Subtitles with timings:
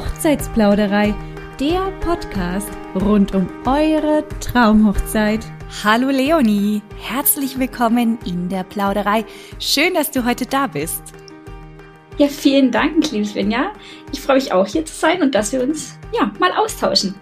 [0.00, 1.14] Hochzeitsplauderei,
[1.60, 5.44] der Podcast rund um eure Traumhochzeit.
[5.84, 9.26] Hallo Leonie, herzlich willkommen in der Plauderei.
[9.58, 11.02] Schön, dass du heute da bist.
[12.16, 13.72] Ja, vielen Dank, liebe Svenja.
[14.10, 17.14] Ich freue mich auch hier zu sein und dass wir uns ja mal austauschen.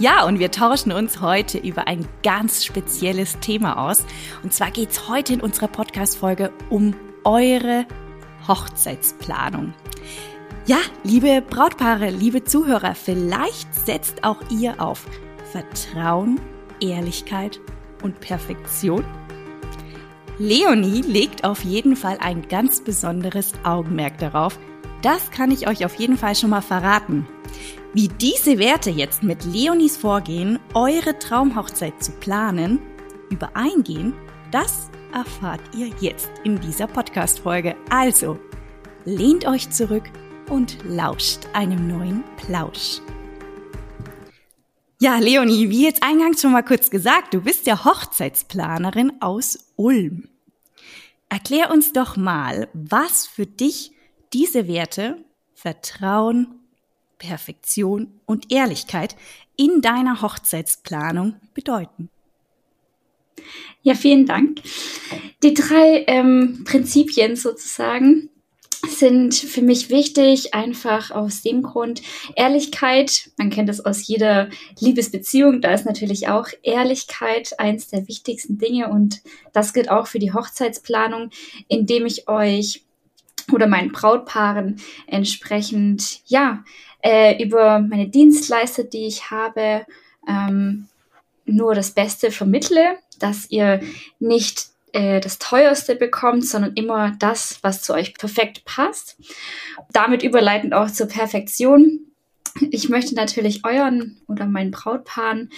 [0.00, 4.04] Ja, und wir tauschen uns heute über ein ganz spezielles Thema aus.
[4.42, 7.86] Und zwar geht es heute in unserer Podcast-Folge um eure
[8.48, 9.74] Hochzeitsplanung.
[10.70, 15.04] Ja, liebe Brautpaare, liebe Zuhörer, vielleicht setzt auch ihr auf
[15.50, 16.40] Vertrauen,
[16.80, 17.60] Ehrlichkeit
[18.04, 19.04] und Perfektion.
[20.38, 24.60] Leonie legt auf jeden Fall ein ganz besonderes Augenmerk darauf.
[25.02, 27.26] Das kann ich euch auf jeden Fall schon mal verraten.
[27.92, 32.78] Wie diese Werte jetzt mit Leonies Vorgehen, eure Traumhochzeit zu planen,
[33.28, 34.14] übereingehen,
[34.52, 37.74] das erfahrt ihr jetzt in dieser Podcast-Folge.
[37.90, 38.38] Also,
[39.04, 40.04] lehnt euch zurück
[40.50, 43.00] und lauscht einem neuen Plausch.
[45.00, 50.28] Ja, Leonie, wie jetzt eingangs schon mal kurz gesagt, du bist ja Hochzeitsplanerin aus Ulm.
[51.30, 53.92] Erklär uns doch mal, was für dich
[54.32, 56.48] diese Werte Vertrauen,
[57.18, 59.14] Perfektion und Ehrlichkeit
[59.56, 62.08] in deiner Hochzeitsplanung bedeuten.
[63.82, 64.60] Ja, vielen Dank.
[65.42, 68.28] Die drei ähm, Prinzipien sozusagen,
[68.88, 72.02] sind für mich wichtig, einfach aus dem Grund
[72.34, 73.30] Ehrlichkeit.
[73.36, 75.60] Man kennt das aus jeder Liebesbeziehung.
[75.60, 80.32] Da ist natürlich auch Ehrlichkeit eins der wichtigsten Dinge und das gilt auch für die
[80.32, 81.30] Hochzeitsplanung,
[81.68, 82.84] indem ich euch
[83.52, 86.64] oder meinen Brautpaaren entsprechend, ja,
[87.02, 89.84] äh, über meine Dienstleister, die ich habe,
[90.28, 90.88] ähm,
[91.44, 93.80] nur das Beste vermittle, dass ihr
[94.18, 99.16] nicht äh, das teuerste bekommt, sondern immer das, was zu euch perfekt passt.
[99.92, 102.00] Damit überleitend auch zur Perfektion.
[102.70, 105.50] Ich möchte natürlich euren oder meinen Brautpaaren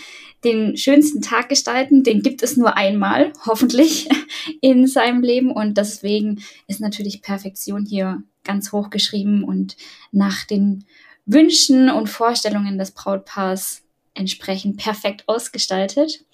[0.44, 2.02] den schönsten Tag gestalten.
[2.02, 4.08] Den gibt es nur einmal, hoffentlich,
[4.60, 5.50] in seinem Leben.
[5.50, 9.76] Und deswegen ist natürlich Perfektion hier ganz hoch geschrieben und
[10.10, 10.84] nach den
[11.24, 13.82] Wünschen und Vorstellungen des Brautpaars
[14.14, 16.24] entsprechend perfekt ausgestaltet.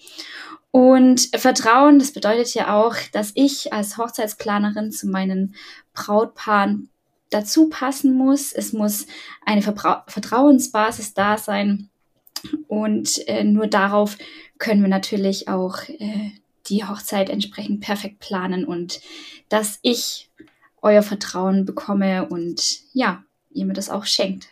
[0.70, 5.54] Und Vertrauen, das bedeutet ja auch, dass ich als Hochzeitsplanerin zu meinen
[5.94, 6.90] Brautpaaren
[7.30, 8.52] dazu passen muss.
[8.52, 9.06] Es muss
[9.44, 11.88] eine Vertra Vertrauensbasis da sein.
[12.68, 14.16] Und äh, nur darauf
[14.58, 16.30] können wir natürlich auch äh,
[16.66, 19.00] die Hochzeit entsprechend perfekt planen und
[19.48, 20.30] dass ich
[20.82, 24.48] euer Vertrauen bekomme und ja, ihr mir das auch schenkt.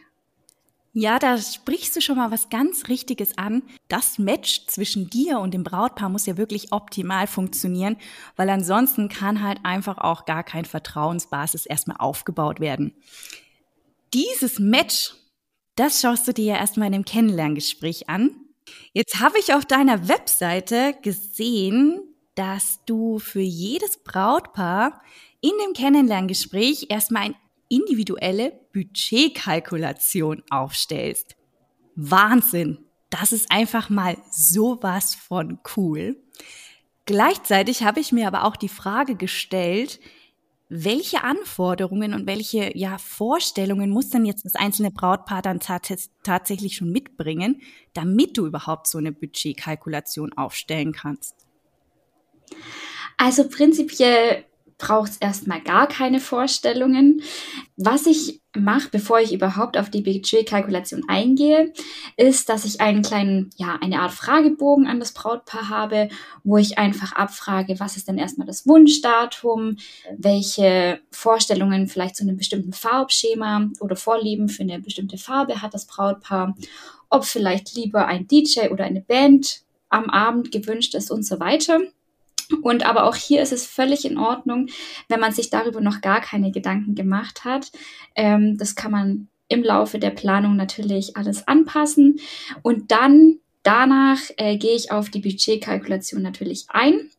[0.98, 3.62] Ja, da sprichst du schon mal was ganz Richtiges an.
[3.86, 7.98] Das Match zwischen dir und dem Brautpaar muss ja wirklich optimal funktionieren,
[8.36, 12.94] weil ansonsten kann halt einfach auch gar kein Vertrauensbasis erstmal aufgebaut werden.
[14.14, 15.12] Dieses Match,
[15.74, 18.30] das schaust du dir ja erstmal in dem Kennenlerngespräch an.
[18.94, 22.00] Jetzt habe ich auf deiner Webseite gesehen,
[22.36, 25.02] dass du für jedes Brautpaar
[25.42, 27.34] in dem Kennenlerngespräch erstmal ein
[27.68, 31.34] individuelle Budgetkalkulation aufstellst.
[31.94, 32.84] Wahnsinn!
[33.08, 36.22] Das ist einfach mal sowas von cool.
[37.06, 39.98] Gleichzeitig habe ich mir aber auch die Frage gestellt,
[40.68, 46.90] welche Anforderungen und welche ja, Vorstellungen muss denn jetzt das einzelne Brautpaar dann tatsächlich schon
[46.90, 47.62] mitbringen,
[47.94, 51.34] damit du überhaupt so eine Budgetkalkulation aufstellen kannst?
[53.16, 54.44] Also prinzipiell
[54.78, 57.22] braucht es erstmal gar keine Vorstellungen.
[57.76, 61.72] Was ich mache, bevor ich überhaupt auf die Budgetkalkulation eingehe,
[62.16, 66.08] ist, dass ich einen kleinen, ja, eine Art Fragebogen an das Brautpaar habe,
[66.44, 69.76] wo ich einfach abfrage, was ist denn erstmal das Wunschdatum,
[70.16, 75.86] welche Vorstellungen vielleicht zu einem bestimmten Farbschema oder Vorlieben für eine bestimmte Farbe hat das
[75.86, 76.54] Brautpaar,
[77.08, 81.80] ob vielleicht lieber ein DJ oder eine Band am Abend gewünscht ist und so weiter.
[82.62, 84.68] Und aber auch hier ist es völlig in Ordnung,
[85.08, 87.72] wenn man sich darüber noch gar keine Gedanken gemacht hat.
[88.14, 92.20] Ähm, das kann man im Laufe der Planung natürlich alles anpassen.
[92.62, 97.10] Und dann danach äh, gehe ich auf die Budgetkalkulation natürlich ein.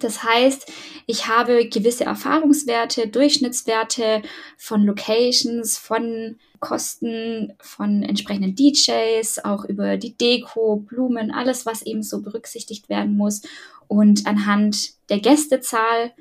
[0.00, 0.70] Das heißt,
[1.06, 4.22] ich habe gewisse Erfahrungswerte, Durchschnittswerte
[4.58, 12.02] von Locations, von Kosten, von entsprechenden DJs, auch über die Deko, Blumen, alles, was eben
[12.02, 13.42] so berücksichtigt werden muss.
[13.86, 16.12] Und anhand der Gästezahl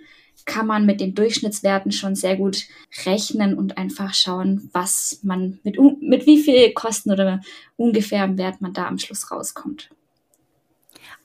[0.45, 2.63] kann man mit den Durchschnittswerten schon sehr gut
[3.05, 7.41] rechnen und einfach schauen, was man mit, mit wie viel Kosten oder
[7.75, 9.89] ungefährem Wert man da am Schluss rauskommt.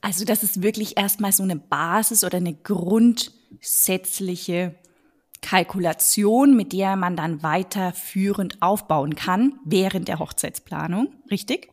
[0.00, 4.74] Also das ist wirklich erstmal so eine Basis oder eine grundsätzliche
[5.42, 11.70] Kalkulation, mit der man dann weiterführend aufbauen kann während der Hochzeitsplanung, richtig?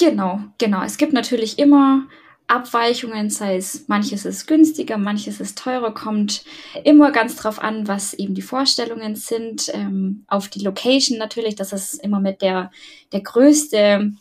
[0.00, 0.82] Genau, genau.
[0.82, 2.08] Es gibt natürlich immer
[2.48, 6.44] Abweichungen, sei es manches ist günstiger, manches ist teurer, kommt
[6.84, 9.70] immer ganz drauf an, was eben die Vorstellungen sind.
[9.72, 12.70] Ähm, auf die Location natürlich, das ist immer mit der,
[13.12, 14.12] der größte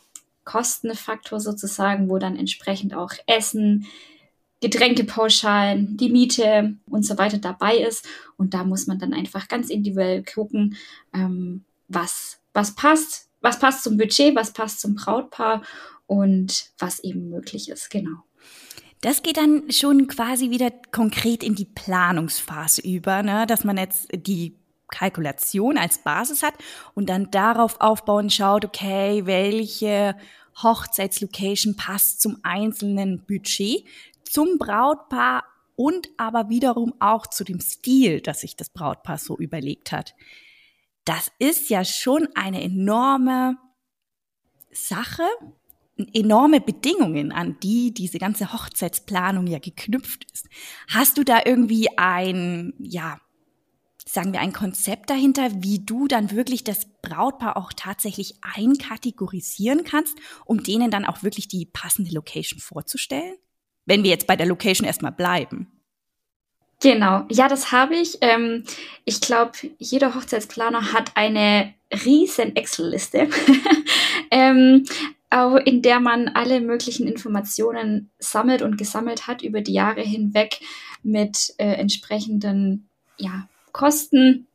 [0.44, 3.88] Kostenfaktor sozusagen, wo dann entsprechend auch Essen,
[4.62, 8.08] Getränkepauschalen, die Miete und so weiter dabei ist.
[8.38, 10.78] Und da muss man dann einfach ganz individuell gucken,
[11.14, 15.64] ähm, was, was passt, was passt zum Budget, was passt zum Brautpaar
[16.06, 18.24] und was eben möglich ist, genau.
[19.02, 23.48] Das geht dann schon quasi wieder konkret in die Planungsphase über, ne?
[23.48, 24.56] dass man jetzt die
[24.92, 26.54] Kalkulation als Basis hat
[26.94, 30.16] und dann darauf aufbauen schaut, okay, welche
[30.62, 33.86] Hochzeitslocation passt zum einzelnen Budget
[34.32, 35.44] zum Brautpaar
[35.76, 40.16] und aber wiederum auch zu dem Stil, das sich das Brautpaar so überlegt hat.
[41.06, 43.58] Das ist ja schon eine enorme
[44.72, 45.24] Sache,
[46.14, 50.48] enorme Bedingungen, an die diese ganze Hochzeitsplanung ja geknüpft ist.
[50.88, 53.20] Hast du da irgendwie ein, ja,
[54.06, 60.18] sagen wir, ein Konzept dahinter, wie du dann wirklich das Brautpaar auch tatsächlich einkategorisieren kannst,
[60.46, 63.36] um denen dann auch wirklich die passende Location vorzustellen?
[63.86, 65.68] Wenn wir jetzt bei der Location erstmal bleiben.
[66.82, 68.18] Genau, ja, das habe ich.
[68.22, 68.64] Ähm,
[69.06, 71.74] ich glaube, jeder Hochzeitsplaner hat eine
[72.06, 73.30] riesen Excel-Liste,
[74.32, 74.86] ähm,
[75.66, 80.60] in der man alle möglichen Informationen sammelt und gesammelt hat über die Jahre hinweg
[81.04, 84.48] mit äh, entsprechenden ja, Kosten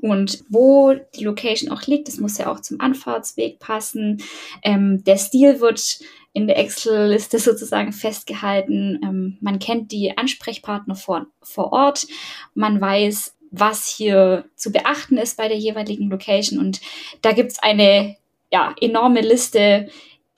[0.00, 2.08] und wo die Location auch liegt.
[2.08, 4.22] Das muss ja auch zum Anfahrtsweg passen.
[4.62, 5.98] Ähm, der Stil wird
[6.34, 9.00] in der Excel-Liste sozusagen festgehalten.
[9.02, 12.06] Ähm, man kennt die Ansprechpartner vor, vor Ort.
[12.54, 16.58] Man weiß, was hier zu beachten ist bei der jeweiligen Location.
[16.58, 16.80] Und
[17.22, 18.16] da gibt es eine
[18.50, 19.88] ja, enorme Liste,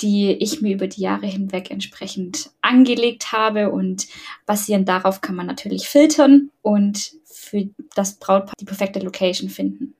[0.02, 3.70] die ich mir über die Jahre hinweg entsprechend angelegt habe.
[3.70, 4.06] Und
[4.44, 9.94] basierend darauf kann man natürlich filtern und für das Brautpaar die perfekte Location finden.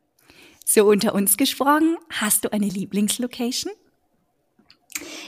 [0.67, 3.73] So unter uns gesprochen, hast du eine Lieblingslocation?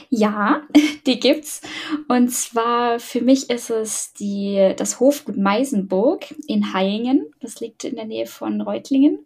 [0.09, 0.63] Ja,
[1.05, 1.61] die gibt's.
[2.07, 7.25] Und zwar für mich ist es die, das Hofgut Meisenburg in Hayingen.
[7.39, 9.19] Das liegt in der Nähe von Reutlingen.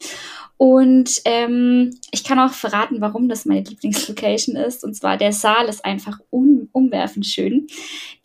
[0.58, 4.84] Und ähm, ich kann auch verraten, warum das meine Lieblingslocation ist.
[4.84, 7.68] Und zwar der Saal ist einfach un umwerfend schön,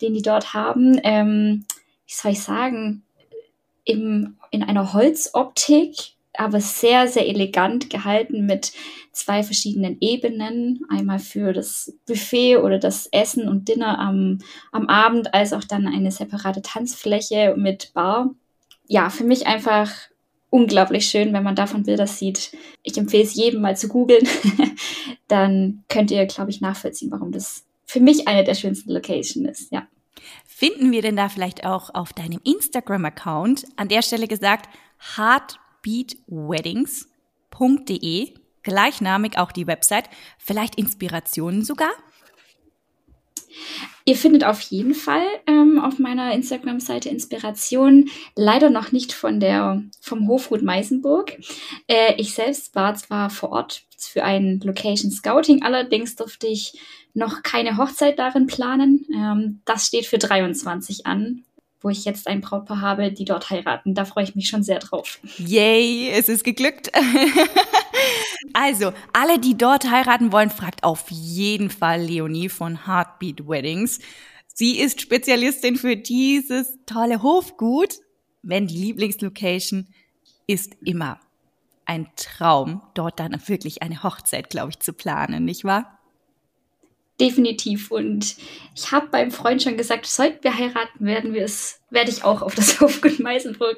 [0.01, 0.99] den die dort haben.
[1.03, 1.65] Ähm,
[2.07, 3.03] wie soll ich sagen?
[3.85, 8.71] Im, in einer Holzoptik aber sehr, sehr elegant gehalten mit
[9.11, 10.85] zwei verschiedenen Ebenen.
[10.89, 14.39] Einmal für das Buffet oder das Essen und Dinner am,
[14.71, 18.33] am Abend, als auch dann eine separate Tanzfläche mit Bar.
[18.87, 19.91] Ja, für mich einfach
[20.49, 22.55] unglaublich schön, wenn man davon Bilder sieht.
[22.83, 24.27] Ich empfehle es jedem mal zu googeln.
[25.27, 29.71] dann könnt ihr, glaube ich, nachvollziehen, warum das für mich eine der schönsten Locations ist.
[29.71, 29.87] Ja.
[30.45, 38.33] Finden wir denn da vielleicht auch auf deinem Instagram-Account an der Stelle gesagt, Hard beatweddings.de,
[38.63, 41.91] gleichnamig auch die Website, vielleicht Inspirationen sogar?
[44.05, 49.83] Ihr findet auf jeden Fall ähm, auf meiner Instagram-Seite Inspiration, leider noch nicht von der,
[50.01, 51.37] vom Hofgut Meisenburg.
[51.87, 56.79] Äh, ich selbst war zwar vor Ort für ein Location Scouting, allerdings durfte ich
[57.13, 59.05] noch keine Hochzeit darin planen.
[59.13, 61.43] Ähm, das steht für 23 an
[61.81, 63.93] wo ich jetzt ein Brautpaar habe, die dort heiraten.
[63.93, 65.19] Da freue ich mich schon sehr drauf.
[65.37, 66.91] Yay, es ist geglückt.
[68.53, 73.99] also, alle, die dort heiraten wollen, fragt auf jeden Fall Leonie von Heartbeat Weddings.
[74.53, 77.99] Sie ist Spezialistin für dieses tolle Hofgut,
[78.41, 79.87] wenn die Lieblingslocation
[80.47, 81.19] ist immer
[81.85, 85.98] ein Traum, dort dann wirklich eine Hochzeit, glaube ich, zu planen, nicht wahr?
[87.19, 87.91] Definitiv.
[87.91, 88.35] Und
[88.75, 92.41] ich habe beim Freund schon gesagt, sollten wir heiraten, werden wir es, werde ich auch
[92.41, 93.77] auf das Hofgut Meisenburg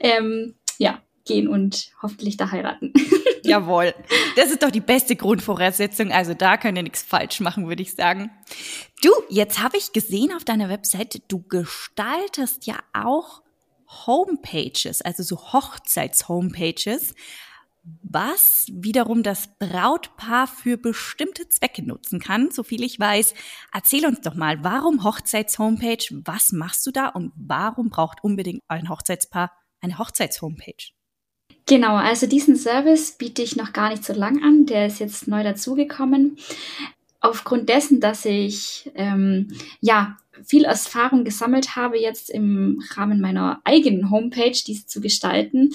[0.00, 2.92] ähm, ja, gehen und hoffentlich da heiraten.
[3.44, 3.94] Jawohl.
[4.36, 6.12] Das ist doch die beste Grundvoraussetzung.
[6.12, 8.30] Also da könnt ihr nichts falsch machen, würde ich sagen.
[9.02, 13.42] Du, jetzt habe ich gesehen auf deiner Webseite, du gestaltest ja auch
[14.06, 17.14] Homepages, also so Hochzeits-Homepages
[17.82, 23.34] was wiederum das Brautpaar für bestimmte Zwecke nutzen kann, so viel ich weiß.
[23.72, 26.22] Erzähl uns doch mal, warum Hochzeits-Homepage?
[26.24, 30.92] Was machst du da und warum braucht unbedingt ein Hochzeitspaar eine Hochzeits-Homepage?
[31.66, 34.66] Genau, also diesen Service biete ich noch gar nicht so lang an.
[34.66, 36.36] Der ist jetzt neu dazugekommen.
[37.20, 44.10] Aufgrund dessen, dass ich ähm, ja viel Erfahrung gesammelt habe, jetzt im Rahmen meiner eigenen
[44.10, 45.70] Homepage diese zu gestalten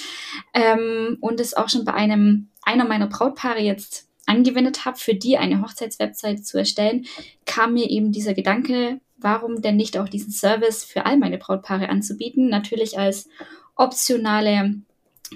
[0.54, 5.38] ähm, und es auch schon bei einem einer meiner Brautpaare jetzt angewendet habe, für die
[5.38, 7.06] eine Hochzeitswebsite zu erstellen,
[7.46, 11.90] kam mir eben dieser Gedanke, warum denn nicht auch diesen Service für all meine Brautpaare
[11.90, 13.30] anzubieten, natürlich als
[13.76, 14.82] optionale,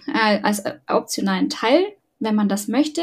[0.08, 1.86] äh, als optionalen Teil,
[2.20, 3.02] wenn man das möchte.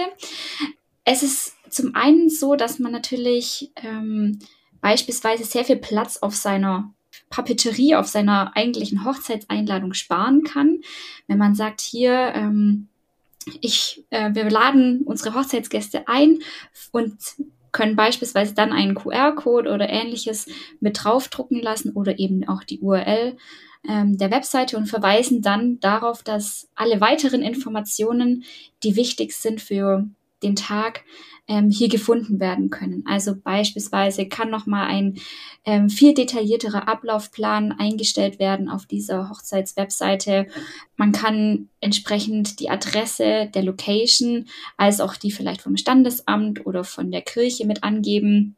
[1.04, 4.40] Es ist zum einen so, dass man natürlich ähm,
[4.80, 6.92] beispielsweise sehr viel Platz auf seiner
[7.30, 10.80] Papeterie, auf seiner eigentlichen Hochzeitseinladung sparen kann.
[11.26, 12.88] Wenn man sagt, hier, ähm,
[13.60, 16.40] ich, äh, wir laden unsere Hochzeitsgäste ein
[16.92, 17.16] und
[17.72, 20.46] können beispielsweise dann einen QR-Code oder ähnliches
[20.80, 23.36] mit draufdrucken lassen oder eben auch die URL
[23.86, 28.44] ähm, der Webseite und verweisen dann darauf, dass alle weiteren Informationen,
[28.82, 30.08] die wichtig sind für
[30.42, 31.04] den Tag,
[31.48, 33.04] ähm, hier gefunden werden können.
[33.06, 35.18] Also beispielsweise kann nochmal ein
[35.64, 40.46] ähm, viel detaillierterer Ablaufplan eingestellt werden auf dieser Hochzeitswebseite.
[40.96, 47.10] Man kann entsprechend die Adresse der Location als auch die vielleicht vom Standesamt oder von
[47.10, 48.56] der Kirche mit angeben.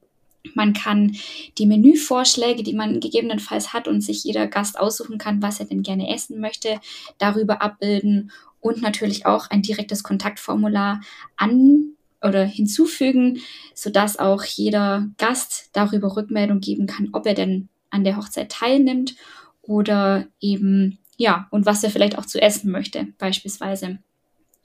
[0.54, 1.16] Man kann
[1.58, 5.82] die Menüvorschläge, die man gegebenenfalls hat und sich jeder Gast aussuchen kann, was er denn
[5.82, 6.80] gerne essen möchte,
[7.18, 11.00] darüber abbilden und natürlich auch ein direktes Kontaktformular
[11.36, 13.40] an oder hinzufügen,
[13.74, 19.14] sodass auch jeder Gast darüber Rückmeldung geben kann, ob er denn an der Hochzeit teilnimmt
[19.62, 23.98] oder eben, ja, und was er vielleicht auch zu essen möchte, beispielsweise.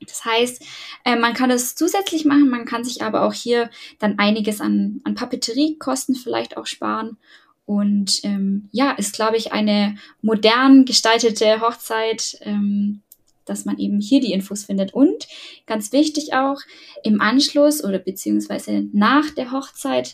[0.05, 0.63] Das heißt,
[1.05, 3.69] äh, man kann das zusätzlich machen, man kann sich aber auch hier
[3.99, 7.17] dann einiges an, an Papeteriekosten vielleicht auch sparen.
[7.65, 13.03] Und ähm, ja, ist, glaube ich, eine modern gestaltete Hochzeit ähm,
[13.45, 14.93] dass man eben hier die Infos findet.
[14.93, 15.27] Und
[15.65, 16.59] ganz wichtig auch,
[17.03, 20.13] im Anschluss oder beziehungsweise nach der Hochzeit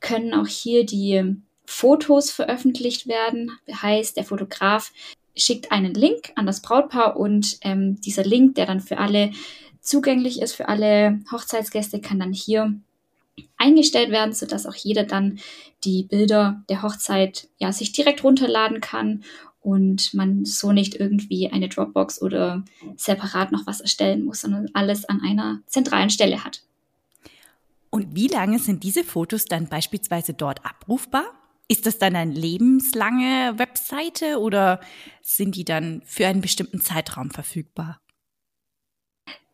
[0.00, 3.52] können auch hier die Fotos veröffentlicht werden.
[3.70, 4.92] Heißt, der Fotograf
[5.36, 9.32] schickt einen Link an das Brautpaar und ähm, dieser Link, der dann für alle
[9.80, 12.74] zugänglich ist, für alle Hochzeitsgäste, kann dann hier
[13.56, 15.38] eingestellt werden, sodass auch jeder dann
[15.84, 19.24] die Bilder der Hochzeit ja sich direkt runterladen kann
[19.60, 22.64] und man so nicht irgendwie eine Dropbox oder
[22.96, 26.62] separat noch was erstellen muss, sondern alles an einer zentralen Stelle hat.
[27.90, 31.24] Und wie lange sind diese Fotos dann beispielsweise dort abrufbar?
[31.68, 34.80] Ist das dann eine lebenslange Webseite oder
[35.22, 38.00] sind die dann für einen bestimmten Zeitraum verfügbar?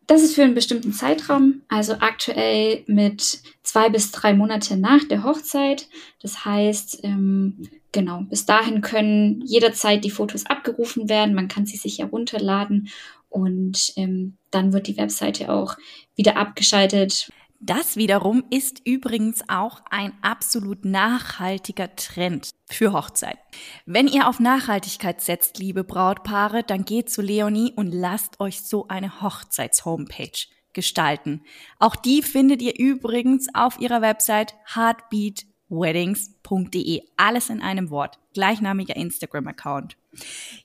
[0.07, 5.25] Das ist für einen bestimmten Zeitraum, also aktuell mit zwei bis drei Monate nach der
[5.25, 5.88] Hochzeit.
[6.21, 11.35] Das heißt, ähm, genau, bis dahin können jederzeit die Fotos abgerufen werden.
[11.35, 12.90] Man kann sie sich herunterladen
[13.31, 15.76] und ähm, dann wird die Webseite auch
[16.14, 17.31] wieder abgeschaltet.
[17.64, 23.38] Das wiederum ist übrigens auch ein absolut nachhaltiger Trend für Hochzeit.
[23.87, 28.88] Wenn ihr auf Nachhaltigkeit setzt, liebe Brautpaare, dann geht zu Leonie und lasst euch so
[28.88, 31.45] eine Hochzeits-Homepage gestalten.
[31.78, 37.02] Auch die findet ihr übrigens auf ihrer Website heartbeatweddings.de.
[37.16, 38.19] Alles in einem Wort.
[38.35, 39.97] Gleichnamiger Instagram-Account.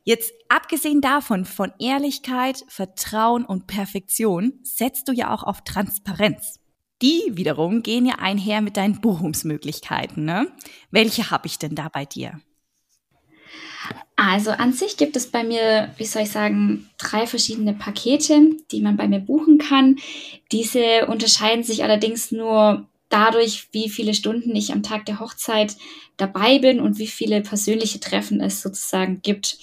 [0.04, 6.60] Jetzt abgesehen davon, von Ehrlichkeit, Vertrauen und Perfektion, setzt du ja auch auf Transparenz.
[7.02, 10.26] Die wiederum gehen ja einher mit deinen Buchungsmöglichkeiten.
[10.26, 10.48] Ne?
[10.90, 12.40] Welche habe ich denn da bei dir?
[14.16, 18.82] Also an sich gibt es bei mir, wie soll ich sagen, drei verschiedene Pakete, die
[18.82, 19.98] man bei mir buchen kann.
[20.52, 25.78] Diese unterscheiden sich allerdings nur dadurch, wie viele Stunden ich am Tag der Hochzeit
[26.18, 29.60] dabei bin und wie viele persönliche Treffen es sozusagen gibt.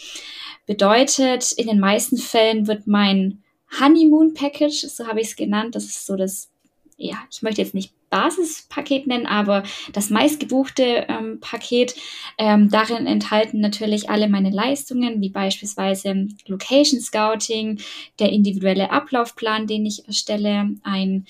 [0.67, 3.43] Bedeutet, in den meisten Fällen wird mein
[3.81, 6.54] Honeymoon Package, so habe ich es genannt, das ist so das
[6.97, 11.97] ja, ich möchte jetzt nicht Basispaket nennen, aber das meistgebuchte ähm, Paket.
[12.39, 17.81] Ähm, darin enthalten natürlich alle meine Leistungen, wie beispielsweise Location Scouting,
[18.21, 21.27] der individuelle Ablaufplan, den ich erstelle, ein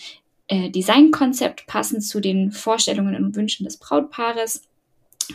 [0.48, 4.62] äh, Designkonzept passend zu den Vorstellungen und Wünschen des Brautpaares.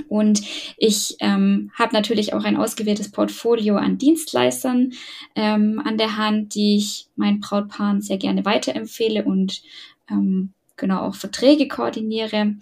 [0.08, 0.42] Und
[0.78, 4.94] ich ähm, habe natürlich auch ein ausgewähltes Portfolio an Dienstleistern
[5.36, 9.64] ähm, an der Hand, die ich meinen Brautpaaren sehr gerne weiterempfehle und
[10.10, 12.56] ähm, genau auch Verträge koordiniere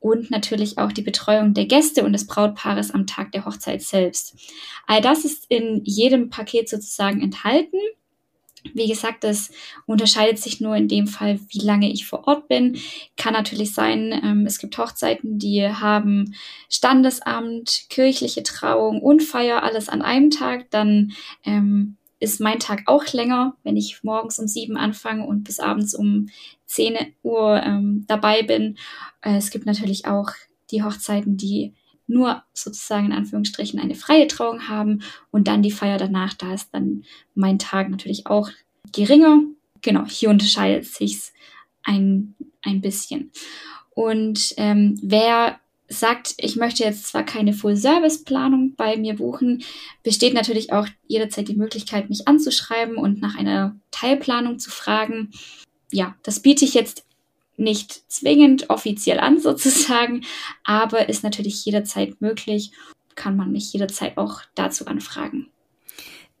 [0.00, 4.36] und natürlich auch die Betreuung der Gäste und des Brautpaares am Tag der Hochzeit selbst.
[4.86, 7.78] All das ist in jedem Paket sozusagen enthalten.
[8.74, 9.50] Wie gesagt, das
[9.86, 12.78] unterscheidet sich nur in dem Fall, wie lange ich vor Ort bin.
[13.16, 16.34] Kann natürlich sein, ähm, es gibt Hochzeiten, die haben
[16.68, 20.70] Standesamt, kirchliche Trauung und Feier alles an einem Tag.
[20.70, 21.12] Dann
[21.44, 25.94] ähm, ist mein Tag auch länger, wenn ich morgens um sieben anfange und bis abends
[25.94, 26.28] um
[26.66, 28.78] 10 Uhr ähm, dabei bin.
[29.20, 30.30] Äh, es gibt natürlich auch
[30.70, 31.74] die Hochzeiten, die
[32.06, 36.72] nur sozusagen in Anführungsstrichen eine freie Trauung haben und dann die Feier danach, da ist
[36.72, 37.04] dann
[37.34, 38.48] mein Tag natürlich auch
[38.92, 39.42] geringer.
[39.82, 41.32] Genau, hier unterscheidet sich's
[41.82, 43.32] ein, ein bisschen.
[43.90, 49.62] Und ähm, wer sagt, ich möchte jetzt zwar keine Full-Service-Planung bei mir buchen,
[50.02, 55.30] besteht natürlich auch jederzeit die Möglichkeit, mich anzuschreiben und nach einer Teilplanung zu fragen.
[55.92, 57.04] Ja, das biete ich jetzt
[57.56, 60.24] nicht zwingend offiziell an sozusagen,
[60.64, 62.72] aber ist natürlich jederzeit möglich,
[63.14, 65.48] kann man mich jederzeit auch dazu anfragen.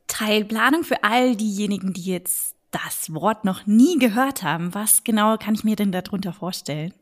[0.08, 4.74] Teilplanung für all diejenigen, die jetzt das Wort noch nie gehört haben.
[4.74, 6.92] Was genau kann ich mir denn darunter vorstellen?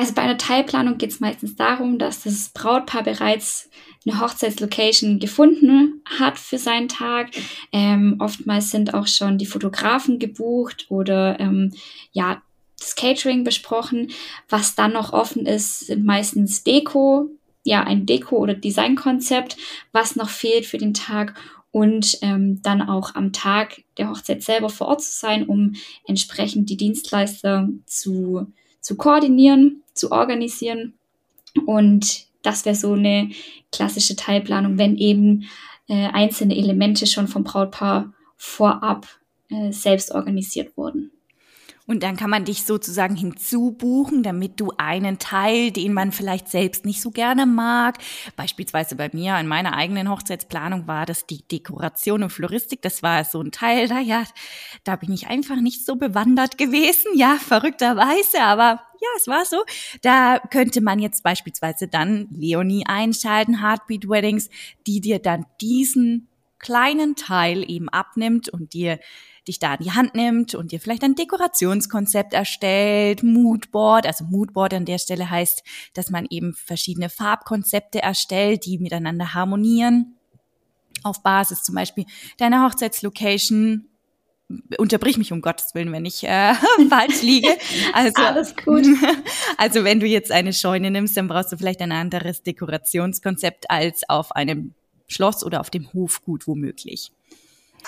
[0.00, 3.68] Also bei einer Teilplanung geht es meistens darum, dass das Brautpaar bereits
[4.06, 7.32] eine Hochzeitslocation gefunden hat für seinen Tag.
[7.70, 11.74] Ähm, oftmals sind auch schon die Fotografen gebucht oder ähm,
[12.12, 12.40] ja
[12.78, 14.10] das Catering besprochen.
[14.48, 17.28] Was dann noch offen ist, sind meistens Deko,
[17.62, 19.58] ja ein Deko- oder Designkonzept,
[19.92, 21.34] was noch fehlt für den Tag
[21.72, 25.74] und ähm, dann auch am Tag der Hochzeit selber vor Ort zu sein, um
[26.06, 30.94] entsprechend die Dienstleister zu, zu koordinieren zu organisieren.
[31.66, 33.30] Und das wäre so eine
[33.70, 35.48] klassische Teilplanung, wenn eben
[35.88, 39.06] äh, einzelne Elemente schon vom Brautpaar vorab
[39.50, 41.10] äh, selbst organisiert wurden.
[41.90, 46.84] Und dann kann man dich sozusagen hinzubuchen, damit du einen Teil, den man vielleicht selbst
[46.84, 47.98] nicht so gerne mag,
[48.36, 53.24] beispielsweise bei mir in meiner eigenen Hochzeitsplanung war das die Dekoration und Floristik, das war
[53.24, 54.22] so ein Teil, da ja,
[54.84, 59.64] da bin ich einfach nicht so bewandert gewesen, ja, verrückterweise, aber ja, es war so.
[60.00, 64.48] Da könnte man jetzt beispielsweise dann Leonie einschalten, Heartbeat Weddings,
[64.86, 66.28] die dir dann diesen
[66.60, 69.00] kleinen Teil eben abnimmt und dir
[69.48, 74.74] dich da in die Hand nimmt und dir vielleicht ein Dekorationskonzept erstellt, Moodboard, also Moodboard
[74.74, 75.62] an der Stelle heißt,
[75.94, 80.16] dass man eben verschiedene Farbkonzepte erstellt, die miteinander harmonieren.
[81.02, 82.04] Auf Basis zum Beispiel
[82.38, 83.90] deiner Hochzeitslocation
[84.78, 86.54] unterbrich mich um Gottes Willen, wenn ich äh,
[86.88, 87.48] falsch liege.
[87.92, 88.84] Also, Alles gut.
[89.56, 94.08] Also wenn du jetzt eine Scheune nimmst, dann brauchst du vielleicht ein anderes Dekorationskonzept als
[94.08, 94.74] auf einem
[95.06, 97.12] Schloss oder auf dem Hofgut womöglich.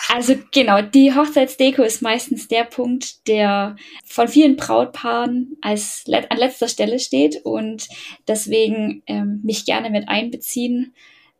[0.08, 6.38] Also genau, die Hochzeitsdeko ist meistens der Punkt, der von vielen Brautpaaren als let an
[6.38, 7.88] letzter Stelle steht und
[8.26, 10.94] deswegen ähm, mich gerne mit einbeziehen.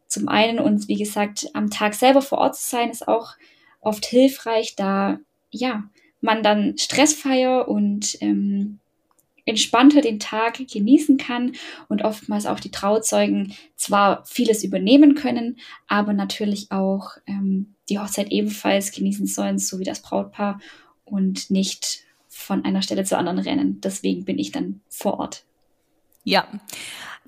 [0.06, 3.34] Zum einen und wie gesagt, am Tag selber vor Ort zu sein, ist auch
[3.80, 5.18] oft hilfreich, da
[5.50, 5.84] ja
[6.20, 8.78] man dann stressfreier und ähm,
[9.44, 11.52] entspannter den Tag genießen kann
[11.88, 18.30] und oftmals auch die Trauzeugen zwar vieles übernehmen können, aber natürlich auch ähm, die Hochzeit
[18.30, 20.60] ebenfalls genießen sollen, so wie das Brautpaar
[21.04, 23.80] und nicht von einer Stelle zur anderen rennen.
[23.80, 25.44] Deswegen bin ich dann vor Ort.
[26.24, 26.46] Ja.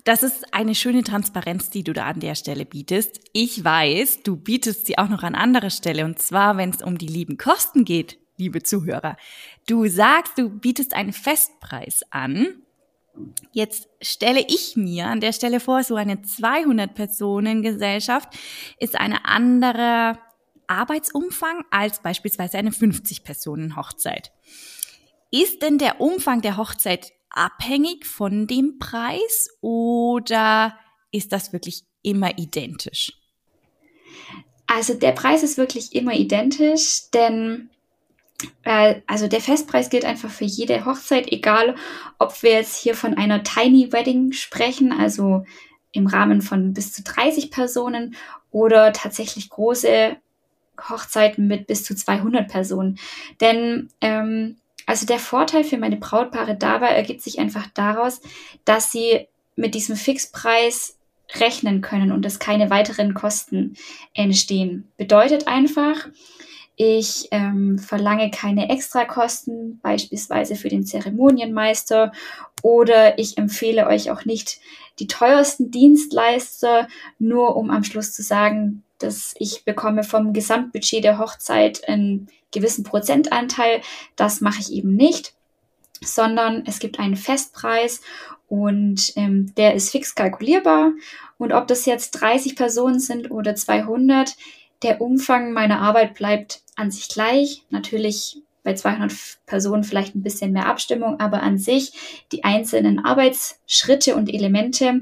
[0.03, 3.21] Das ist eine schöne Transparenz, die du da an der Stelle bietest.
[3.33, 6.05] Ich weiß, du bietest sie auch noch an anderer Stelle.
[6.05, 9.17] Und zwar, wenn es um die lieben Kosten geht, liebe Zuhörer.
[9.67, 12.61] Du sagst, du bietest einen Festpreis an.
[13.51, 18.29] Jetzt stelle ich mir an der Stelle vor, so eine 200-Personen-Gesellschaft
[18.77, 20.19] ist eine andere
[20.67, 24.31] Arbeitsumfang als beispielsweise eine 50-Personen-Hochzeit.
[25.31, 30.77] Ist denn der Umfang der Hochzeit abhängig von dem Preis oder
[31.11, 33.13] ist das wirklich immer identisch?
[34.67, 37.69] Also der Preis ist wirklich immer identisch, denn
[39.07, 41.75] also der Festpreis gilt einfach für jede Hochzeit, egal
[42.19, 45.45] ob wir jetzt hier von einer Tiny Wedding sprechen, also
[45.91, 48.15] im Rahmen von bis zu 30 Personen
[48.51, 50.17] oder tatsächlich große
[50.89, 52.99] Hochzeiten mit bis zu 200 Personen.
[53.39, 58.21] Denn ähm, also der Vorteil für meine Brautpaare dabei ergibt sich einfach daraus,
[58.65, 60.97] dass sie mit diesem Fixpreis
[61.35, 63.75] rechnen können und dass keine weiteren Kosten
[64.13, 64.87] entstehen.
[64.97, 66.07] Bedeutet einfach,
[66.77, 72.11] ich ähm, verlange keine Extrakosten, beispielsweise für den Zeremonienmeister,
[72.61, 74.59] oder ich empfehle euch auch nicht
[74.99, 76.87] die teuersten Dienstleister,
[77.19, 82.83] nur um am Schluss zu sagen, dass ich bekomme vom Gesamtbudget der Hochzeit einen gewissen
[82.83, 83.81] Prozentanteil.
[84.15, 85.33] Das mache ich eben nicht,
[86.01, 88.01] sondern es gibt einen Festpreis
[88.47, 90.91] und ähm, der ist fix kalkulierbar.
[91.37, 94.35] Und ob das jetzt 30 Personen sind oder 200,
[94.85, 97.63] der Umfang meiner Arbeit bleibt an sich gleich.
[97.71, 99.11] Natürlich bei 200
[99.47, 105.01] Personen vielleicht ein bisschen mehr Abstimmung, aber an sich die einzelnen Arbeitsschritte und Elemente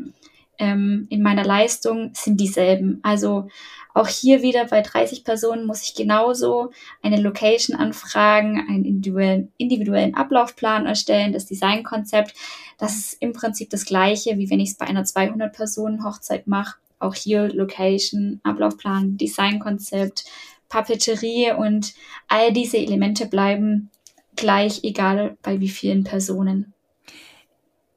[0.57, 2.99] ähm, in meiner Leistung sind dieselben.
[3.03, 3.49] Also
[3.93, 10.15] auch hier wieder bei 30 Personen muss ich genauso eine Location anfragen, einen individuellen, individuellen
[10.15, 12.33] Ablaufplan erstellen, das Designkonzept.
[12.77, 16.47] Das ist im Prinzip das gleiche, wie wenn ich es bei einer 200 Personen Hochzeit
[16.47, 16.77] mache.
[17.03, 20.23] Auch hier Location, Ablaufplan, Designkonzept,
[20.69, 21.93] Papeterie und
[22.27, 23.91] all diese Elemente bleiben
[24.35, 26.73] gleich, egal bei wie vielen Personen.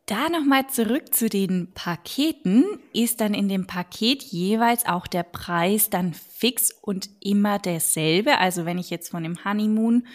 [0.07, 2.65] Da nochmal zurück zu den Paketen.
[2.93, 8.39] Ist dann in dem Paket jeweils auch der Preis dann fix und immer derselbe?
[8.39, 10.07] Also wenn ich jetzt von dem Honeymoon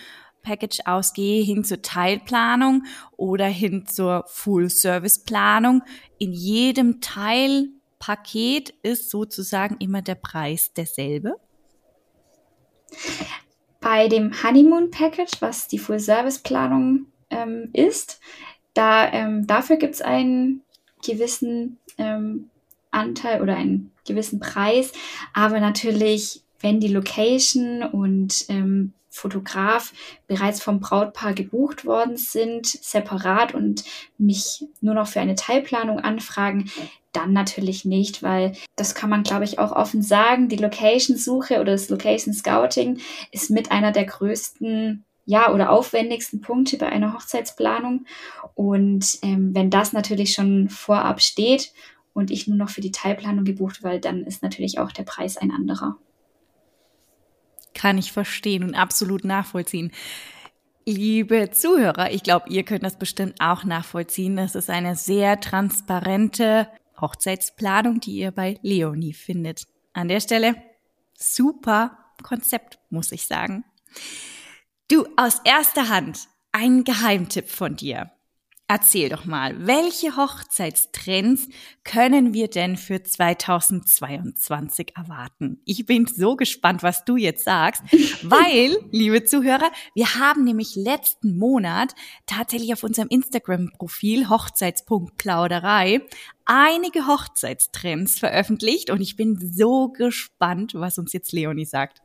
[0.42, 2.84] Package ausgehe, hin zur Teilplanung
[3.18, 5.84] oder hin zur Full-Service-Planung.
[6.18, 7.02] In jedem
[8.02, 11.36] Teilpaket ist sozusagen immer der Preis derselbe?
[13.80, 18.20] Bei dem Honeymoon Package, was die Full-Service-Planung ähm, ist,
[18.74, 20.62] da, ähm, dafür gibt es einen
[21.06, 22.50] gewissen ähm,
[22.92, 24.92] Anteil oder einen gewissen Preis,
[25.34, 29.94] aber natürlich, wenn die Location und ähm, Fotograf
[30.28, 33.84] bereits vom Brautpaar gebucht worden sind, separat und
[34.18, 36.72] mich nur noch für eine Teilplanung anfragen,
[37.12, 40.50] dann natürlich nicht, weil das kann man, glaube ich, auch offen sagen.
[40.50, 43.00] Die Location-Suche oder das Location Scouting
[43.32, 48.06] ist mit einer der größten ja, oder aufwendigsten Punkte bei einer Hochzeitsplanung.
[48.56, 51.74] Und ähm, wenn das natürlich schon vorab steht
[52.14, 55.38] und ich nur noch für die Teilplanung gebucht werde, dann ist natürlich auch der Preis
[55.38, 55.98] ein anderer.
[57.74, 59.92] Kann ich verstehen und absolut nachvollziehen.
[60.86, 64.36] Liebe Zuhörer, ich glaube, ihr könnt das bestimmt auch nachvollziehen.
[64.36, 66.68] Das ist eine sehr transparente
[67.02, 69.68] Hochzeitsplanung, die ihr bei Leonie findet.
[69.94, 70.56] An der Stelle
[71.18, 73.64] super Konzept, muss ich sagen.
[74.88, 78.12] Du, aus erster Hand, ein Geheimtipp von dir.
[78.74, 81.50] Erzähl doch mal, welche Hochzeitstrends
[81.84, 85.62] können wir denn für 2022 erwarten?
[85.66, 87.84] Ich bin so gespannt, was du jetzt sagst,
[88.24, 91.94] weil, liebe Zuhörer, wir haben nämlich letzten Monat
[92.28, 96.08] tatsächlich auf unserem Instagram-Profil Hochzeitspunktplauderei
[96.52, 102.02] einige Hochzeitstrends veröffentlicht und ich bin so gespannt, was uns jetzt Leonie sagt.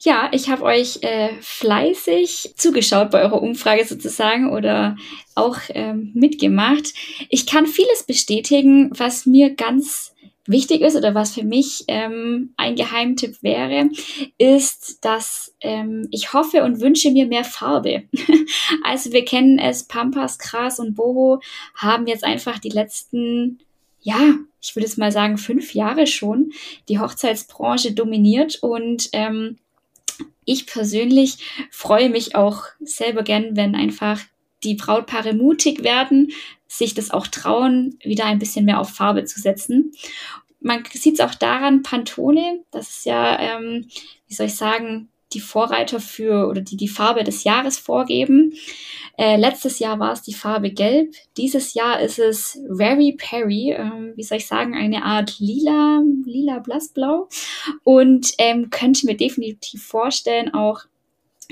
[0.00, 4.96] Ja, ich habe euch äh, fleißig zugeschaut bei eurer Umfrage sozusagen oder
[5.36, 6.92] auch ähm, mitgemacht.
[7.30, 10.12] Ich kann vieles bestätigen, was mir ganz
[10.48, 13.90] wichtig ist oder was für mich ähm, ein Geheimtipp wäre,
[14.38, 18.04] ist, dass ähm, ich hoffe und wünsche mir mehr Farbe.
[18.84, 21.40] also wir kennen es, Pampas, Gras und Boho
[21.74, 23.60] haben jetzt einfach die letzten
[24.06, 26.52] ja, ich würde es mal sagen, fünf Jahre schon
[26.88, 29.56] die Hochzeitsbranche dominiert und ähm,
[30.44, 31.38] ich persönlich
[31.72, 34.20] freue mich auch selber gern, wenn einfach
[34.66, 36.32] die Brautpaare mutig werden,
[36.66, 39.92] sich das auch trauen, wieder ein bisschen mehr auf Farbe zu setzen.
[40.60, 43.86] Man sieht es auch daran, Pantone, das ist ja, ähm,
[44.26, 48.54] wie soll ich sagen, die Vorreiter für oder die die Farbe des Jahres vorgeben.
[49.18, 51.14] Äh, letztes Jahr war es die Farbe Gelb.
[51.36, 56.60] Dieses Jahr ist es Very Perry, ähm, wie soll ich sagen, eine Art lila, lila
[56.60, 57.28] blassblau.
[57.82, 60.82] Und ähm, könnte mir definitiv vorstellen, auch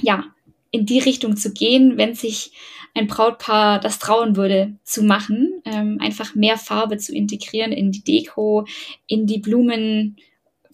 [0.00, 0.24] ja
[0.70, 2.52] in die Richtung zu gehen, wenn sich
[2.94, 8.04] ein Brautpaar das trauen würde zu machen, ähm, einfach mehr Farbe zu integrieren in die
[8.04, 8.66] Deko,
[9.06, 10.16] in die Blumen,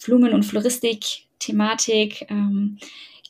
[0.05, 2.27] Blumen und Floristik-Thematik.
[2.31, 2.79] Ähm,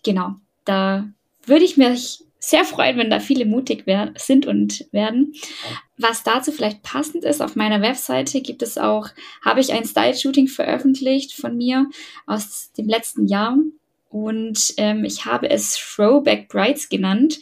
[0.02, 1.08] genau, da
[1.46, 3.84] würde ich mich sehr freuen, wenn da viele mutig
[4.16, 5.34] sind und werden.
[5.98, 9.08] Was dazu vielleicht passend ist, auf meiner Webseite gibt es auch,
[9.44, 11.88] habe ich ein Style-Shooting veröffentlicht von mir
[12.26, 13.56] aus dem letzten Jahr.
[14.10, 17.38] Und ähm, ich habe es Throwback Brides genannt.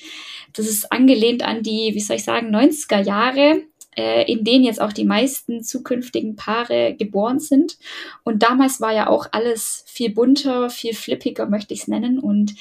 [0.53, 3.63] Das ist angelehnt an die, wie soll ich sagen, 90er Jahre,
[3.97, 7.79] äh, in denen jetzt auch die meisten zukünftigen Paare geboren sind.
[8.23, 12.19] Und damals war ja auch alles viel bunter, viel flippiger, möchte ich es nennen.
[12.19, 12.55] Und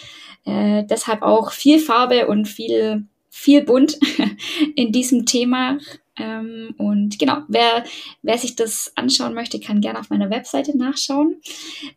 [0.45, 3.99] äh, deshalb auch viel Farbe und viel, viel bunt
[4.75, 5.79] in diesem Thema.
[6.19, 7.83] Ähm, und genau, wer,
[8.21, 11.41] wer sich das anschauen möchte, kann gerne auf meiner Webseite nachschauen.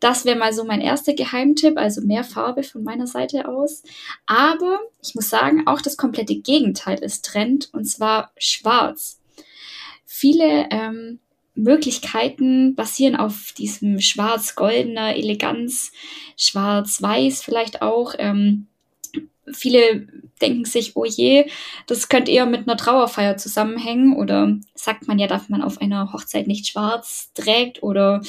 [0.01, 3.83] Das wäre mal so mein erster Geheimtipp, also mehr Farbe von meiner Seite aus.
[4.27, 9.21] Aber ich muss sagen, auch das komplette Gegenteil ist Trend und zwar schwarz.
[10.05, 11.21] Viele ähm,
[11.55, 15.93] Möglichkeiten basieren auf diesem schwarz-goldener Eleganz,
[16.37, 18.15] schwarz-weiß vielleicht auch.
[18.19, 18.67] Ähm,
[19.53, 20.07] viele
[20.41, 21.47] denken sich, oh je,
[21.87, 26.13] das könnte eher mit einer Trauerfeier zusammenhängen oder sagt man ja, darf man auf einer
[26.13, 28.23] Hochzeit nicht schwarz trägt oder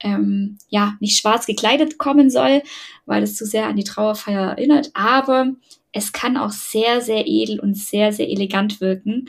[0.00, 2.62] ähm, ja, nicht schwarz gekleidet kommen soll,
[3.04, 4.90] weil es zu sehr an die Trauerfeier erinnert.
[4.94, 5.52] Aber
[5.92, 9.28] es kann auch sehr, sehr edel und sehr, sehr elegant wirken.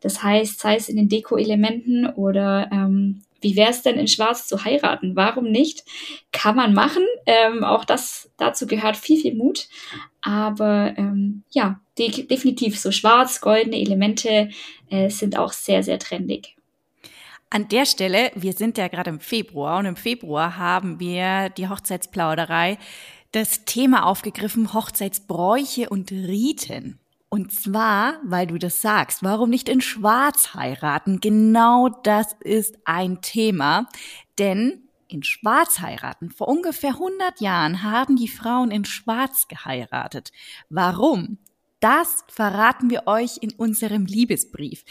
[0.00, 4.46] Das heißt, sei es in den Deko-Elementen oder ähm, wie wäre es denn in Schwarz
[4.46, 5.16] zu heiraten?
[5.16, 5.84] Warum nicht?
[6.32, 7.04] Kann man machen.
[7.26, 9.68] Ähm, auch das dazu gehört viel, viel Mut.
[10.22, 14.50] Aber ähm, ja, de definitiv so schwarz, goldene Elemente
[14.90, 16.56] äh, sind auch sehr, sehr trendig.
[17.50, 21.68] An der Stelle, wir sind ja gerade im Februar und im Februar haben wir die
[21.68, 22.78] Hochzeitsplauderei
[23.32, 26.98] das Thema aufgegriffen, Hochzeitsbräuche und Riten.
[27.30, 31.20] Und zwar, weil du das sagst, warum nicht in Schwarz heiraten?
[31.20, 33.86] Genau das ist ein Thema,
[34.38, 36.30] denn in Schwarz heiraten.
[36.30, 40.32] Vor ungefähr 100 Jahren haben die Frauen in Schwarz geheiratet.
[40.70, 41.38] Warum?
[41.80, 44.84] Das verraten wir euch in unserem Liebesbrief.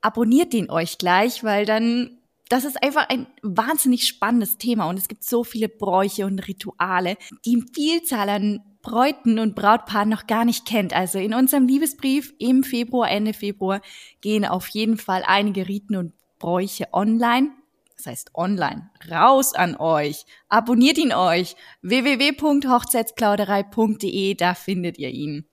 [0.00, 2.18] Abonniert den euch gleich, weil dann
[2.50, 7.16] das ist einfach ein wahnsinnig spannendes Thema und es gibt so viele Bräuche und Rituale,
[7.46, 10.92] die Vielzahl an Bräuten und Brautpaaren noch gar nicht kennt.
[10.92, 13.80] Also in unserem Liebesbrief im Februar, Ende Februar
[14.20, 17.50] gehen auf jeden Fall einige Riten und Bräuche online.
[17.96, 18.90] Das heißt online.
[19.10, 20.24] Raus an euch.
[20.48, 21.56] Abonniert ihn euch.
[21.82, 25.44] www.hochzeitsplauderei.de, da findet ihr ihn.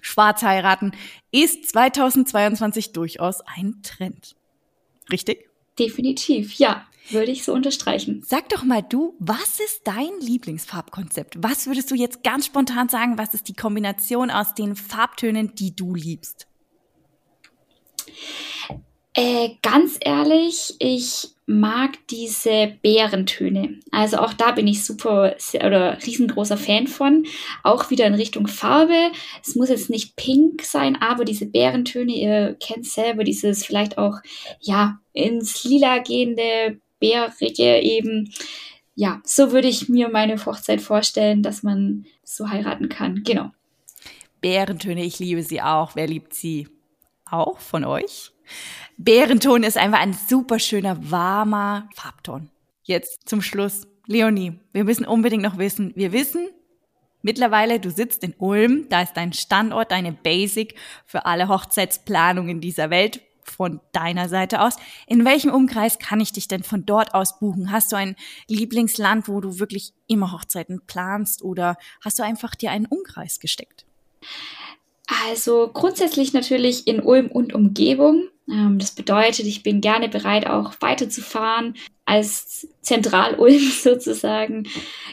[0.00, 0.92] Schwarz heiraten
[1.30, 4.34] ist 2022 durchaus ein Trend.
[5.10, 5.48] Richtig?
[5.78, 8.22] Definitiv, ja, würde ich so unterstreichen.
[8.26, 11.36] Sag doch mal du, was ist dein Lieblingsfarbkonzept?
[11.42, 15.74] Was würdest du jetzt ganz spontan sagen, was ist die Kombination aus den Farbtönen, die
[15.74, 16.46] du liebst?
[19.14, 23.80] Äh, ganz ehrlich, ich mag diese Bärentöne.
[23.90, 27.26] Also auch da bin ich super oder riesengroßer Fan von.
[27.62, 29.10] Auch wieder in Richtung Farbe.
[29.42, 34.18] Es muss jetzt nicht pink sein, aber diese Bärentöne, ihr kennt selber dieses vielleicht auch,
[34.60, 38.32] ja, ins Lila gehende, bärige eben.
[38.94, 43.22] Ja, so würde ich mir meine Hochzeit vorstellen, dass man so heiraten kann.
[43.24, 43.50] Genau.
[44.40, 45.96] Bärentöne, ich liebe sie auch.
[45.96, 46.68] Wer liebt sie?
[47.24, 48.30] Auch von euch?
[48.98, 52.50] Bärenton ist einfach ein super schöner, warmer Farbton.
[52.82, 53.86] Jetzt zum Schluss.
[54.06, 56.48] Leonie, wir müssen unbedingt noch wissen, wir wissen
[57.22, 60.74] mittlerweile, du sitzt in Ulm, da ist dein Standort, deine Basic
[61.06, 64.76] für alle Hochzeitsplanungen dieser Welt von deiner Seite aus.
[65.06, 67.72] In welchem Umkreis kann ich dich denn von dort aus buchen?
[67.72, 68.16] Hast du ein
[68.48, 73.86] Lieblingsland, wo du wirklich immer Hochzeiten planst oder hast du einfach dir einen Umkreis gesteckt?
[75.26, 78.28] Also grundsätzlich natürlich in Ulm und Umgebung.
[78.48, 81.74] Ähm, das bedeutet, ich bin gerne bereit, auch weiterzufahren
[82.04, 84.68] als Zentral-Ulm sozusagen.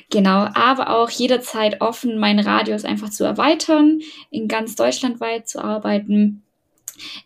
[0.09, 3.99] Genau, aber auch jederzeit offen, meinen Radius einfach zu erweitern,
[4.31, 6.43] in ganz Deutschland weit zu arbeiten.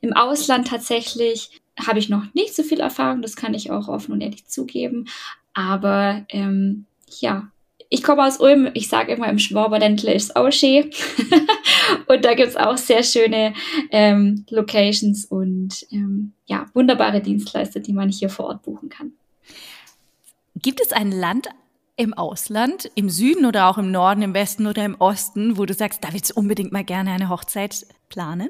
[0.02, 4.12] Im Ausland tatsächlich habe ich noch nicht so viel Erfahrung, das kann ich auch offen
[4.12, 5.06] und ehrlich zugeben.
[5.54, 6.86] Aber ähm,
[7.20, 7.50] ja,
[7.90, 10.90] ich komme aus Ulm, ich sage immer im Schwaberländle ist auch schön.
[12.08, 13.54] und da gibt es auch sehr schöne
[13.92, 19.14] ähm, Locations und ähm, ja, wunderbare Dienstleister, die man hier vor Ort buchen kann.
[20.56, 21.50] Gibt es ein Land
[21.96, 25.74] im Ausland, im Süden oder auch im Norden, im Westen oder im Osten, wo du
[25.74, 28.50] sagst, da willst du unbedingt mal gerne eine Hochzeit planen?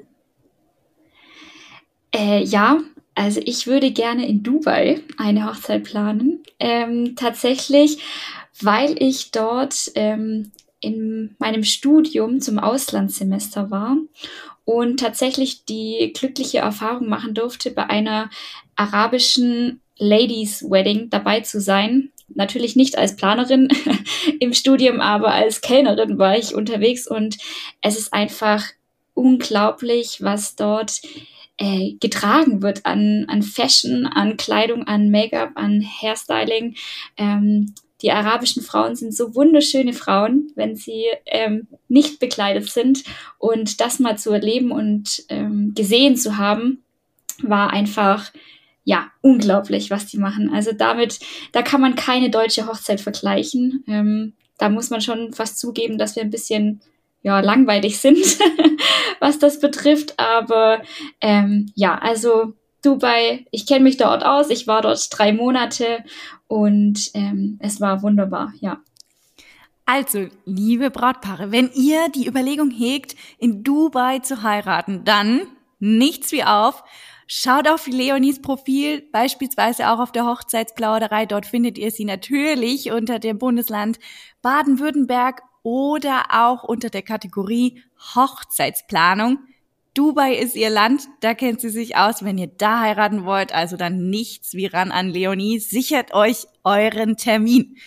[2.13, 2.79] Äh, ja,
[3.15, 6.43] also ich würde gerne in Dubai eine Hochzeit planen.
[6.59, 7.99] Ähm, tatsächlich
[8.61, 13.97] weil ich dort ähm, in meinem Studium zum Auslandssemester war
[14.65, 18.29] und tatsächlich die glückliche Erfahrung machen durfte, bei einer
[18.75, 22.11] arabischen Ladies Wedding dabei zu sein.
[22.29, 23.69] Natürlich nicht als Planerin
[24.39, 27.37] im Studium, aber als Kellnerin war ich unterwegs und
[27.81, 28.63] es ist einfach
[29.13, 31.01] unglaublich, was dort
[31.57, 36.75] äh, getragen wird an, an Fashion, an Kleidung, an Make-up, an Hairstyling.
[37.17, 43.03] Ähm, die arabischen Frauen sind so wunderschöne Frauen, wenn sie ähm, nicht bekleidet sind.
[43.37, 46.83] Und das mal zu erleben und ähm, gesehen zu haben,
[47.41, 48.31] war einfach
[48.83, 50.51] ja unglaublich, was die machen.
[50.53, 51.19] Also damit,
[51.53, 53.83] da kann man keine deutsche Hochzeit vergleichen.
[53.87, 56.81] Ähm, da muss man schon fast zugeben, dass wir ein bisschen
[57.23, 58.19] ja langweilig sind,
[59.19, 60.19] was das betrifft.
[60.19, 60.81] Aber
[61.21, 64.49] ähm, ja, also Dubai, ich kenne mich dort aus.
[64.49, 66.03] Ich war dort drei Monate
[66.47, 68.81] und ähm, es war wunderbar, ja.
[69.85, 75.41] Also, liebe Brautpaare, wenn ihr die Überlegung hegt, in Dubai zu heiraten, dann
[75.79, 76.83] nichts wie auf.
[77.27, 81.25] Schaut auf Leonies Profil, beispielsweise auch auf der Hochzeitsplauderei.
[81.25, 83.97] Dort findet ihr sie natürlich unter dem Bundesland
[84.41, 87.81] Baden-Württemberg oder auch unter der Kategorie
[88.15, 89.39] Hochzeitsplanung.
[89.93, 92.23] Dubai ist ihr Land, da kennt sie sich aus.
[92.23, 97.15] Wenn ihr da heiraten wollt, also dann nichts wie ran an Leonie, sichert euch euren
[97.15, 97.77] Termin.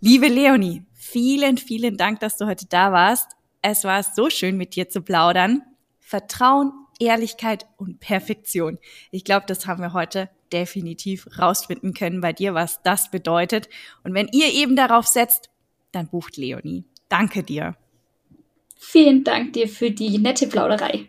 [0.00, 3.32] Liebe Leonie, vielen, vielen Dank, dass du heute da warst.
[3.62, 5.62] Es war so schön, mit dir zu plaudern.
[6.00, 8.78] Vertrauen Ehrlichkeit und Perfektion.
[9.10, 13.68] Ich glaube, das haben wir heute definitiv rausfinden können bei dir, was das bedeutet.
[14.02, 15.50] Und wenn ihr eben darauf setzt,
[15.92, 16.84] dann bucht Leonie.
[17.08, 17.76] Danke dir.
[18.78, 21.08] Vielen Dank dir für die nette Plauderei.